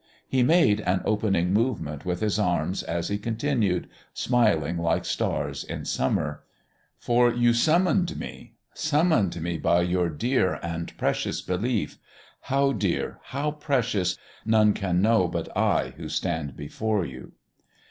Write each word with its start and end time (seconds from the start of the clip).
He 0.27 0.41
made 0.41 0.79
an 0.81 1.01
opening 1.05 1.53
movement 1.53 2.05
with 2.05 2.21
his 2.21 2.39
arms 2.39 2.81
as 2.81 3.09
he 3.09 3.19
continued, 3.19 3.87
smiling 4.15 4.79
like 4.79 5.05
stars 5.05 5.63
in 5.63 5.85
summer. 5.85 6.41
"For 6.97 7.31
you 7.31 7.53
summoned 7.53 8.17
me; 8.17 8.55
summoned 8.73 9.39
me 9.43 9.59
by 9.59 9.83
your 9.83 10.09
dear 10.09 10.55
and 10.63 10.97
precious 10.97 11.43
belief: 11.43 11.99
how 12.39 12.71
dear, 12.71 13.19
how 13.25 13.51
precious, 13.51 14.17
none 14.43 14.73
can 14.73 15.03
know 15.03 15.27
but 15.27 15.55
I 15.55 15.93
who 15.97 16.09
stand 16.09 16.55
before 16.55 17.05
you." 17.05 17.33